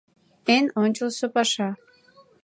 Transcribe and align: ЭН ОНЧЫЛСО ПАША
ЭН 0.55 0.65
ОНЧЫЛСО 0.81 1.25
ПАША 1.33 1.69